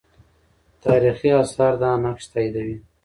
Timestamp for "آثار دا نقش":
1.43-2.23